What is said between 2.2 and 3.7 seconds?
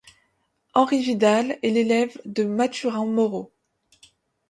de Mathurin Moreau.